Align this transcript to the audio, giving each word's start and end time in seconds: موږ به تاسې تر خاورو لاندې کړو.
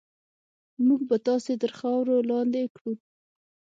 موږ 0.87 1.01
به 1.09 1.17
تاسې 1.27 1.53
تر 1.61 1.71
خاورو 1.79 2.15
لاندې 2.29 2.63
کړو. 2.75 2.93